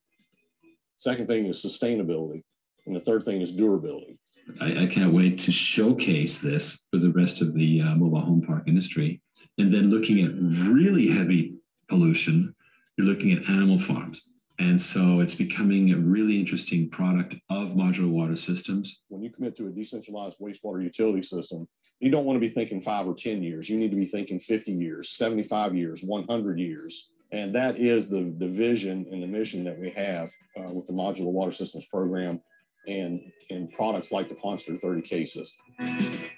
[0.96, 2.42] Second thing is sustainability.
[2.86, 4.18] And the third thing is durability.
[4.60, 8.42] I, I can't wait to showcase this for the rest of the uh, mobile home
[8.42, 9.20] park industry.
[9.58, 10.30] And then looking at
[10.72, 11.54] really heavy
[11.88, 12.54] pollution,
[12.96, 14.22] you're looking at animal farms.
[14.60, 19.00] And so it's becoming a really interesting product of modular water systems.
[19.08, 21.68] When you commit to a decentralized wastewater utility system,
[22.00, 23.68] you don't want to be thinking five or 10 years.
[23.68, 27.10] You need to be thinking 50 years, 75 years, 100 years.
[27.30, 30.92] And that is the, the vision and the mission that we have uh, with the
[30.92, 32.40] Modular Water Systems Program
[32.86, 36.28] and, and products like the Pondster 30K system.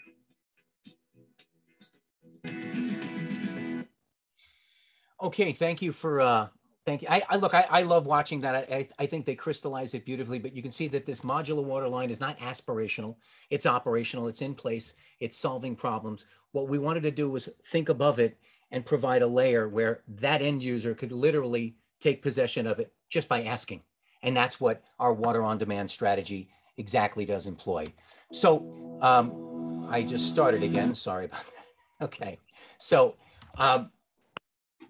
[5.22, 6.48] Okay, thank you for uh,
[6.86, 7.08] thank you.
[7.10, 8.54] I, I look, I, I love watching that.
[8.72, 10.38] I, I think they crystallize it beautifully.
[10.38, 13.16] But you can see that this modular water line is not aspirational;
[13.50, 14.28] it's operational.
[14.28, 14.94] It's in place.
[15.20, 16.24] It's solving problems.
[16.52, 18.38] What we wanted to do was think above it
[18.70, 23.28] and provide a layer where that end user could literally take possession of it just
[23.28, 23.82] by asking.
[24.22, 27.92] And that's what our water on demand strategy exactly does employ.
[28.32, 30.94] So um, I just started again.
[30.94, 31.54] Sorry about that.
[32.02, 32.38] Okay.
[32.78, 33.16] So
[33.58, 33.90] um,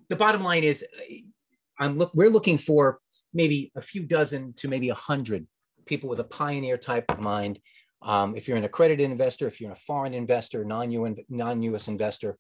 [0.09, 0.85] the bottom line is
[1.77, 3.01] I'm look, we're looking for
[3.35, 5.49] maybe a few dozen to maybe a hundred
[5.87, 7.59] people with a pioneer type of mind
[8.03, 12.39] um, if you're an accredited investor, if you're a foreign investor, non-US investor,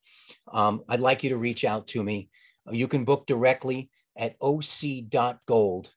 [0.52, 2.30] um, I'd like you to reach out to me.
[2.70, 5.90] You can book directly at oc.gold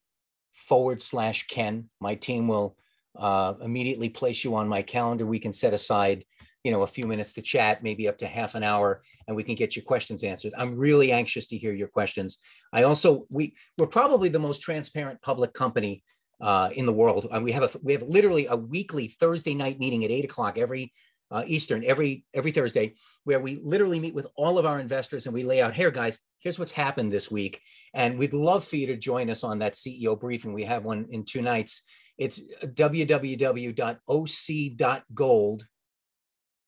[0.53, 1.89] forward slash Ken.
[1.99, 2.77] My team will
[3.15, 5.25] uh, immediately place you on my calendar.
[5.25, 6.25] We can set aside,
[6.63, 9.43] you know, a few minutes to chat, maybe up to half an hour, and we
[9.43, 10.53] can get your questions answered.
[10.57, 12.37] I'm really anxious to hear your questions.
[12.71, 16.03] I also we we're probably the most transparent public company
[16.43, 17.27] uh, in the world.
[17.31, 20.57] And we have a we have literally a weekly Thursday night meeting at eight o'clock
[20.57, 20.91] every
[21.31, 25.33] uh, Eastern every every Thursday, where we literally meet with all of our investors and
[25.33, 26.19] we lay out here, guys.
[26.39, 27.61] Here's what's happened this week,
[27.93, 30.51] and we'd love for you to join us on that CEO briefing.
[30.51, 31.81] We have one in two nights.
[32.17, 33.27] It's www.oc.gold,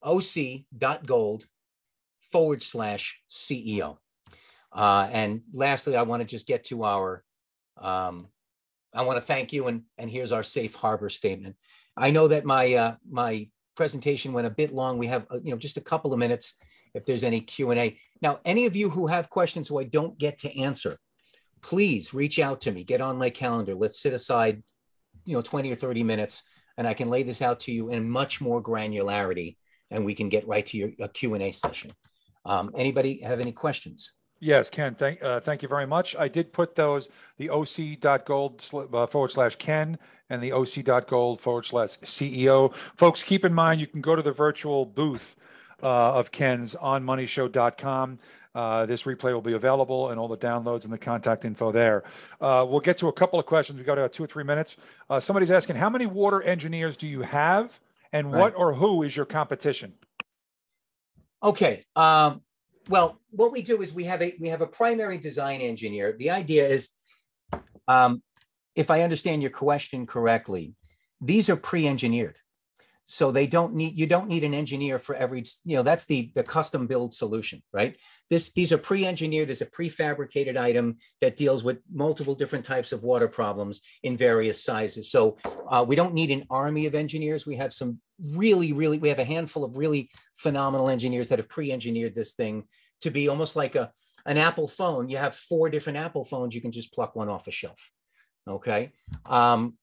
[0.02, 1.44] oc.gold
[2.32, 3.98] forward slash CEO.
[4.72, 7.22] Uh, and lastly, I want to just get to our
[7.76, 8.28] um,
[8.94, 11.56] I want to thank you, and, and here's our safe harbor statement.
[11.96, 14.98] I know that my uh, my presentation went a bit long.
[14.98, 16.54] We have uh, you know just a couple of minutes
[16.96, 17.98] if there's any Q&A.
[18.22, 20.98] Now, any of you who have questions who I don't get to answer,
[21.60, 23.74] please reach out to me, get on my calendar.
[23.74, 24.62] Let's sit aside,
[25.26, 26.42] you know, 20 or 30 minutes
[26.78, 29.56] and I can lay this out to you in much more granularity
[29.90, 31.92] and we can get right to your Q&A session.
[32.44, 34.12] Um, anybody have any questions?
[34.38, 36.14] Yes, Ken, thank, uh, thank you very much.
[36.16, 37.08] I did put those,
[37.38, 39.98] the oc.gold uh, forward slash Ken
[40.28, 42.74] and the oc.gold forward slash CEO.
[42.96, 45.36] Folks, keep in mind, you can go to the virtual booth
[45.82, 48.18] uh, of Ken's on moneyshow.com.
[48.54, 52.04] Uh, this replay will be available and all the downloads and the contact info there.
[52.40, 53.76] Uh, we'll get to a couple of questions.
[53.76, 54.78] We've got about two or three minutes.
[55.10, 57.78] Uh, somebody's asking, how many water engineers do you have
[58.12, 58.40] and right.
[58.40, 59.92] what or who is your competition?
[61.42, 61.82] Okay.
[61.94, 62.40] Um,
[62.88, 66.14] well, what we do is we have a we have a primary design engineer.
[66.18, 66.88] The idea is,
[67.88, 68.22] um,
[68.74, 70.74] if I understand your question correctly,
[71.20, 72.38] these are pre-engineered.
[73.08, 76.32] So they don't need you don't need an engineer for every you know that's the
[76.34, 77.96] the custom build solution right?
[78.28, 83.04] This these are pre-engineered as a prefabricated item that deals with multiple different types of
[83.04, 85.10] water problems in various sizes.
[85.10, 85.36] So
[85.70, 87.46] uh, we don't need an army of engineers.
[87.46, 91.48] We have some really really we have a handful of really phenomenal engineers that have
[91.48, 92.64] pre-engineered this thing
[93.02, 93.92] to be almost like a
[94.26, 95.08] an apple phone.
[95.08, 97.90] You have four different apple phones you can just pluck one off a shelf
[98.48, 98.92] okay?
[99.24, 99.76] Um,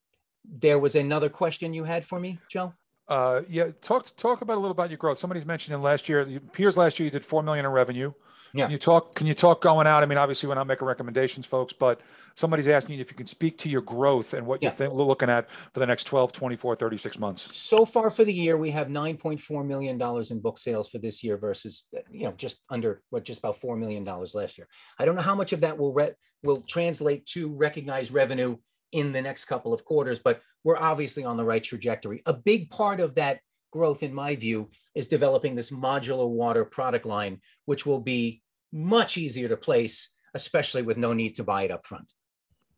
[0.46, 2.74] there was another question you had for me joe
[3.08, 5.20] uh, yeah, talk talk about a little about your growth.
[5.20, 8.14] Somebody's mentioned in last year, Piers last year you did four million in revenue.
[8.56, 8.66] Yeah.
[8.66, 9.16] Can you talk?
[9.16, 10.04] Can you talk going out?
[10.04, 12.02] I mean, obviously, we're not making recommendations, folks, but
[12.36, 14.70] somebody's asking you if you can speak to your growth and what Yeah.
[14.70, 17.56] you think we're looking at for the next 12, 24, 36 months.
[17.58, 20.88] So far for the year, we have nine point four million dollars in book sales
[20.88, 24.60] for this year versus, you know, just under, what, just about four million dollars last
[24.60, 24.68] year.
[25.00, 28.58] I don't know how much of that will re- will translate to recognized revenue
[28.94, 32.22] in the next couple of quarters, but we're obviously on the right trajectory.
[32.26, 33.40] A big part of that
[33.72, 38.42] growth, in my view, is developing this modular water product line, which will be
[38.72, 42.12] much easier to place, especially with no need to buy it up front.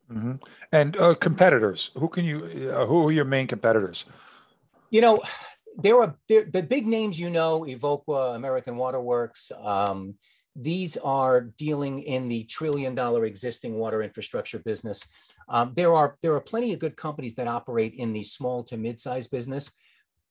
[0.10, 0.34] hmm
[0.72, 2.72] And uh, competitors, who can you?
[2.74, 4.06] Uh, who are your main competitors?
[4.96, 5.22] you know,
[5.78, 9.52] there are there, the big names you know, Evoqua, American Waterworks.
[9.52, 10.16] Um,
[10.56, 15.04] these are dealing in the trillion dollar existing water infrastructure business.
[15.50, 18.78] Um, there are there are plenty of good companies that operate in the small to
[18.78, 19.72] mid-sized business.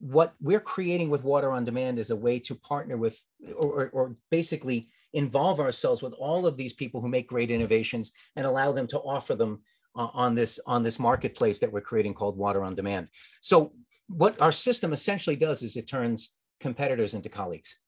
[0.01, 3.21] What we're creating with Water on Demand is a way to partner with
[3.57, 8.45] or, or, basically involve ourselves with all of these people who make great innovations and
[8.45, 9.63] allow them to offer them
[9.95, 13.09] uh, on this on this marketplace that we're creating called Water on Demand.
[13.41, 13.73] So
[14.09, 17.79] what our system essentially does is it turns competitors into colleagues.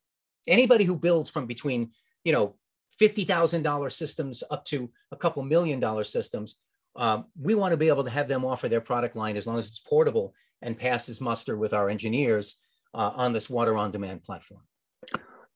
[0.46, 1.90] Anybody who builds from between,
[2.26, 2.56] you know,
[3.00, 6.56] $50,000 systems up to a couple million dollar systems,
[6.96, 9.58] um, we want to be able to have them offer their product line as long
[9.58, 12.56] as it's portable and passes muster with our engineers
[12.94, 14.62] uh, on this water on demand platform.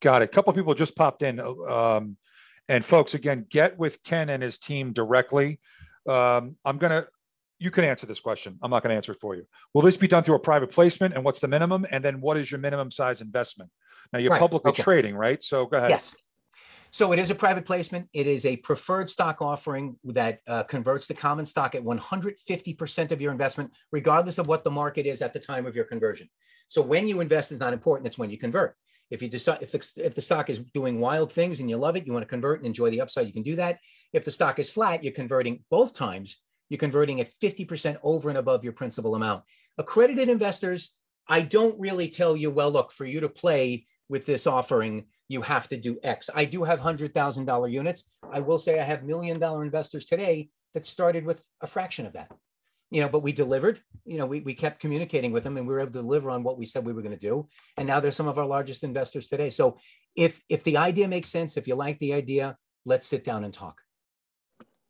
[0.00, 0.26] Got it.
[0.26, 1.40] A couple of people just popped in.
[1.40, 2.16] Um,
[2.68, 5.58] and folks, again, get with Ken and his team directly.
[6.08, 7.08] Um, I'm going to,
[7.58, 8.60] you can answer this question.
[8.62, 9.44] I'm not going to answer it for you.
[9.74, 11.14] Will this be done through a private placement?
[11.14, 11.84] And what's the minimum?
[11.90, 13.70] And then what is your minimum size investment?
[14.12, 14.84] Now you're Right, publicly okay.
[14.84, 15.42] trading, right?
[15.42, 15.90] So go ahead.
[15.90, 16.14] Yes.
[16.92, 18.08] So it is a private placement.
[18.12, 23.20] It is a preferred stock offering that uh, converts to common stock at 150% of
[23.20, 26.28] your investment, regardless of what the market is at the time of your conversion.
[26.68, 28.06] So when you invest is not important.
[28.06, 28.76] It's when you convert.
[29.10, 31.96] If you decide if the, if the stock is doing wild things and you love
[31.96, 33.78] it, you want to convert and enjoy the upside, you can do that.
[34.12, 36.38] If the stock is flat, you're converting both times.
[36.68, 39.42] You're converting at 50% over and above your principal amount.
[39.78, 40.94] Accredited investors,
[41.28, 45.42] I don't really tell you, well, look, for you to play with this offering, you
[45.42, 46.28] have to do X.
[46.34, 48.02] I do have hundred thousand dollar units.
[48.32, 52.14] I will say I have million dollar investors today that started with a fraction of
[52.14, 52.32] that.
[52.90, 53.80] You know, but we delivered.
[54.04, 56.42] You know, we, we kept communicating with them and we were able to deliver on
[56.42, 57.46] what we said we were going to do.
[57.76, 59.50] And now they're some of our largest investors today.
[59.50, 59.78] So
[60.16, 63.54] if if the idea makes sense, if you like the idea, let's sit down and
[63.54, 63.80] talk.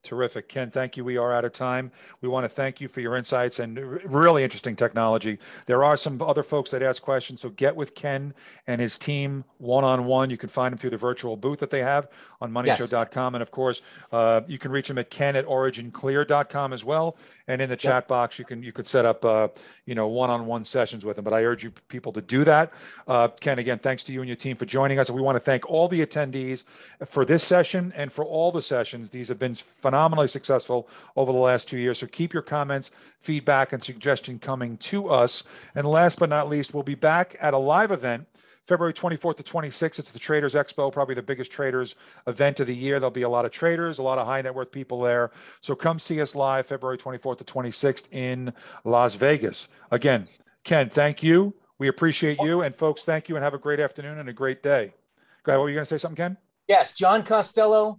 [0.03, 0.49] Terrific.
[0.49, 1.05] Ken, thank you.
[1.05, 1.93] We are out of time.
[2.23, 5.39] We want to thank you for your insights and really interesting technology.
[5.67, 8.33] There are some other folks that ask questions, so get with Ken
[8.67, 10.31] and his team one on one.
[10.31, 12.09] You can find them through the virtual booth that they have
[12.41, 13.35] on moneyshow.com.
[13.35, 17.19] And of course, uh, you can reach him at ken at originclear.com as well.
[17.51, 19.49] And in the chat box, you can you could set up uh,
[19.85, 22.45] you know one on one sessions with them But I urge you people to do
[22.45, 22.73] that.
[23.09, 25.11] Uh, Ken, again, thanks to you and your team for joining us.
[25.11, 26.63] We want to thank all the attendees
[27.07, 29.11] for this session and for all the sessions.
[29.11, 31.99] These have been phenomenally successful over the last two years.
[31.99, 35.43] So keep your comments, feedback, and suggestion coming to us.
[35.75, 38.29] And last but not least, we'll be back at a live event.
[38.71, 41.97] February 24th to 26th, it's the Traders Expo, probably the biggest traders
[42.29, 43.01] event of the year.
[43.01, 45.33] There'll be a lot of traders, a lot of high net worth people there.
[45.61, 48.53] So come see us live February 24th to 26th in
[48.85, 49.67] Las Vegas.
[49.91, 50.29] Again,
[50.63, 51.53] Ken, thank you.
[51.79, 52.63] We appreciate you.
[52.63, 54.95] And folks, thank you and have a great afternoon and a great day.
[55.43, 55.59] Go ahead.
[55.59, 56.37] What were you going to say something, Ken?
[56.69, 57.99] Yes, John Costello,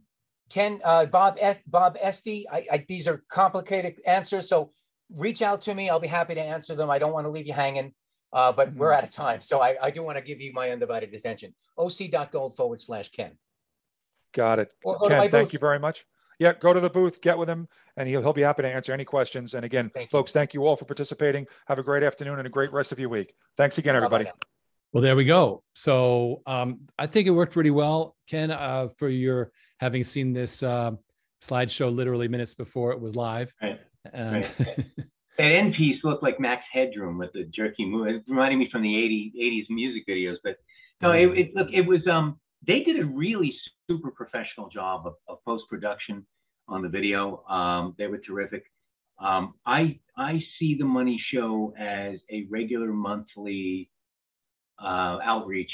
[0.50, 2.48] Ken, uh, Bob, E- Bob Esty.
[2.50, 4.70] I, I, these are complicated answers, so
[5.14, 5.90] reach out to me.
[5.90, 6.90] I'll be happy to answer them.
[6.90, 7.94] I don't want to leave you hanging,
[8.34, 10.70] uh, but we're out of time, so I, I do want to give you my
[10.70, 11.54] undivided attention.
[11.78, 13.32] oc.gold forward slash Ken.
[14.34, 14.70] Got it.
[14.84, 16.06] Or go to my Ken, thank you very much.
[16.40, 17.68] Yeah, go to the booth, get with him,
[17.98, 19.54] and he'll, he'll be happy to answer any questions.
[19.54, 20.18] And again, Thank you.
[20.18, 21.46] folks, thank you all for participating.
[21.68, 23.36] Have a great afternoon and a great rest of your week.
[23.58, 24.32] Thanks again, Bye-bye everybody.
[24.92, 25.64] Well, there we go.
[25.74, 30.64] So um, I think it worked pretty well, Ken, uh, for your having seen this
[30.64, 30.92] uh,
[31.42, 33.54] slideshow literally minutes before it was live.
[33.62, 33.80] Right.
[34.12, 34.48] And
[35.38, 38.08] That end piece looked like Max Headroom with the jerky move.
[38.08, 39.34] It reminded me from the 80,
[39.70, 40.36] 80s music videos.
[40.44, 40.58] But
[41.02, 43.56] no, it, it look it was um they did a really
[43.90, 46.26] super professional job of, of post production
[46.68, 47.44] on the video.
[47.50, 48.64] Um, they were terrific.
[49.20, 53.90] Um, I I see the Money Show as a regular monthly
[54.82, 55.72] uh, outreach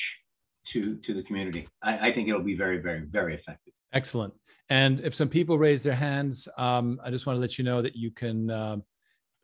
[0.73, 1.67] to to the community.
[1.81, 3.73] I, I, think it'll be very very very effective.
[3.93, 4.33] Excellent.
[4.69, 7.81] And if some people raise their hands, um, I just want to let you know
[7.81, 8.77] that you can uh,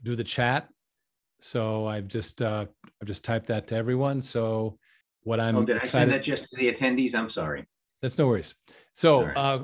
[0.04, 0.70] do the chat.
[1.40, 2.66] So I've just uh,
[3.02, 4.22] I've just typed that to everyone.
[4.22, 4.78] So
[5.24, 7.16] what I'm oh, did excited- I send that just to the attendees?
[7.16, 7.66] I'm sorry.
[8.02, 8.54] That's no worries.
[8.94, 9.38] So right.
[9.38, 9.64] uh,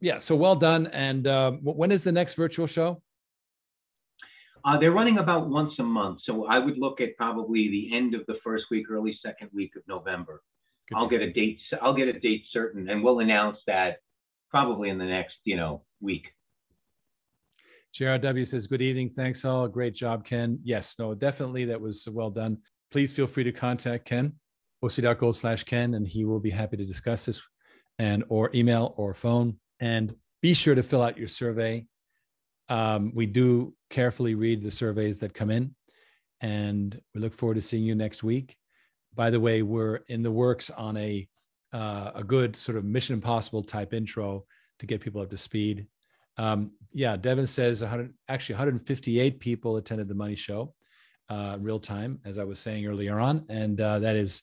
[0.00, 0.88] yeah, so well done.
[0.88, 3.02] And uh, when is the next virtual show?
[4.64, 6.18] Uh, they're running about once a month.
[6.24, 9.76] So I would look at probably the end of the first week, early second week
[9.76, 10.42] of November.
[10.88, 11.58] Good I'll get a date.
[11.80, 13.98] I'll get a date certain, and we'll announce that
[14.50, 16.26] probably in the next, you know, week.
[17.98, 19.10] JRW says, Good evening.
[19.10, 19.66] Thanks all.
[19.66, 20.60] Great job, Ken.
[20.62, 22.58] Yes, no, definitely that was well done.
[22.92, 24.34] Please feel free to contact Ken,
[24.84, 27.42] oc.gold slash Ken, and he will be happy to discuss this
[27.98, 29.58] and or email or phone.
[29.80, 31.86] And be sure to fill out your survey.
[32.68, 35.74] Um, we do carefully read the surveys that come in,
[36.40, 38.56] and we look forward to seeing you next week.
[39.12, 41.26] By the way, we're in the works on a
[41.72, 44.44] uh, a good sort of Mission Impossible type intro
[44.78, 45.88] to get people up to speed.
[46.38, 50.74] Um, yeah, Devin says 100, actually 158 people attended the Money Show
[51.28, 54.42] uh, real time, as I was saying earlier on, and uh, that is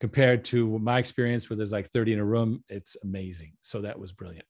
[0.00, 2.64] compared to my experience where there's like 30 in a room.
[2.68, 3.52] It's amazing.
[3.60, 4.46] So that was brilliant.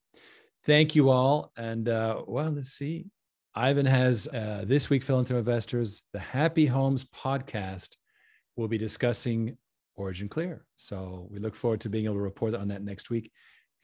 [0.65, 3.07] Thank you all, and uh, well, let's see.
[3.55, 7.97] Ivan has uh, this week, Philanthropic Investors, the Happy Homes podcast.
[8.57, 9.57] We'll be discussing
[9.97, 10.65] Origin Clear.
[10.77, 13.33] So we look forward to being able to report on that next week.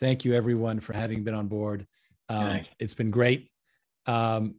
[0.01, 1.87] Thank you, everyone, for having been on board.
[2.29, 3.51] Um, it's been great.
[4.07, 4.57] Um,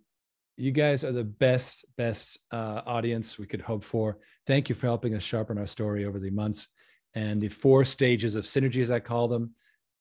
[0.58, 4.18] you guys are the best, best uh, audience we could hope for.
[4.48, 6.68] Thank you for helping us sharpen our story over the months.
[7.14, 9.52] And the four stages of synergy, as I call them,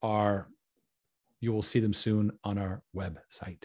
[0.03, 0.49] are
[1.41, 3.65] you will see them soon on our website.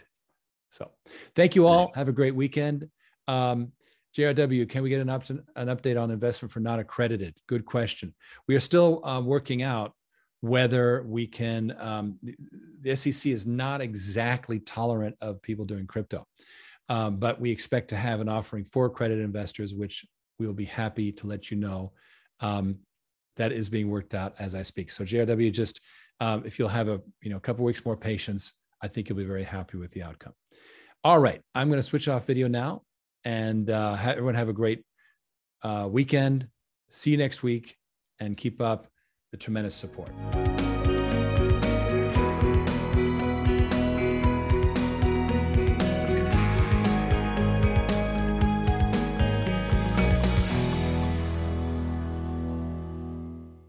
[0.70, 0.90] So
[1.34, 1.92] thank you all.
[1.94, 2.88] Have a great weekend.
[3.26, 3.72] Um,
[4.16, 7.34] JRW, can we get an, up an update on investment for not accredited?
[7.46, 8.14] Good question.
[8.48, 9.94] We are still uh, working out
[10.40, 12.18] whether we can, um,
[12.80, 16.26] the SEC is not exactly tolerant of people doing crypto,
[16.88, 20.06] um, but we expect to have an offering for accredited investors, which
[20.38, 21.92] we will be happy to let you know.
[22.40, 22.78] Um,
[23.36, 24.90] that is being worked out as I speak.
[24.90, 25.80] So JRW, just
[26.20, 29.18] um, if you'll have a you know a couple weeks more patience, I think you'll
[29.18, 30.34] be very happy with the outcome.
[31.04, 32.82] All right, I'm going to switch off video now
[33.24, 34.84] and uh, everyone have a great
[35.62, 36.48] uh, weekend.
[36.90, 37.76] See you next week
[38.18, 38.86] and keep up
[39.30, 40.10] the tremendous support.